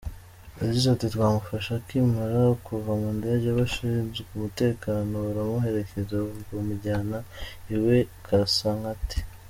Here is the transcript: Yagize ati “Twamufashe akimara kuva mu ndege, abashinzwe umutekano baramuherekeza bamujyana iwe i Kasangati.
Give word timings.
Yagize 0.61 0.87
ati 0.89 1.05
“Twamufashe 1.13 1.69
akimara 1.79 2.39
kuva 2.65 2.91
mu 3.01 3.09
ndege, 3.19 3.45
abashinzwe 3.49 4.25
umutekano 4.35 5.13
baramuherekeza 5.25 6.15
bamujyana 6.51 7.17
iwe 7.75 7.97
i 8.05 8.07
Kasangati. 8.25 9.19